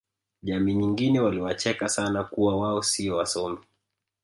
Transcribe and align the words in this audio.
jamii 0.43 0.73
nyingine 0.75 1.19
waliwacheka 1.19 1.89
sana 1.89 2.23
kuwa 2.23 2.57
wao 2.59 2.83
sio 2.83 3.15
wasomi 3.17 3.57